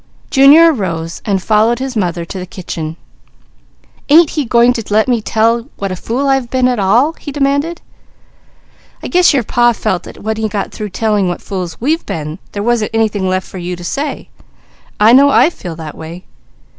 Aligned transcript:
Junior 0.31 0.73
arose 0.73 1.21
and 1.25 1.43
followed 1.43 1.77
his 1.77 1.95
mother 1.95 2.25
to 2.25 2.39
the 2.39 2.47
kitchen. 2.47 2.97
"Ain't 4.09 4.31
he 4.31 4.45
going 4.45 4.73
to 4.73 4.83
let 4.89 5.07
me 5.07 5.21
tell 5.21 5.67
what 5.75 5.91
a 5.91 5.95
fool 5.95 6.27
I've 6.27 6.49
been 6.49 6.67
at 6.67 6.79
all?" 6.79 7.13
he 7.19 7.31
demanded. 7.31 7.81
"I 9.03 9.07
guess 9.09 9.31
your 9.31 9.43
Pa 9.43 9.73
felt 9.73 10.01
that 10.01 10.23
when 10.23 10.37
he 10.37 10.49
got 10.49 10.71
through 10.71 10.89
telling 10.89 11.27
what 11.27 11.39
fools 11.39 11.79
we've 11.79 12.03
been, 12.03 12.39
there 12.53 12.63
wasn't 12.63 12.95
anything 12.95 13.29
left 13.29 13.47
for 13.47 13.59
you 13.59 13.75
to 13.75 13.83
say. 13.83 14.29
I 14.99 15.13
know 15.13 15.29
I 15.29 15.51
feel 15.51 15.75
that 15.75 15.95
way. 15.95 16.25